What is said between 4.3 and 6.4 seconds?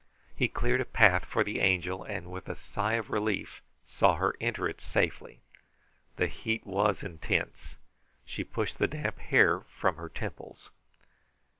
enter it safely. The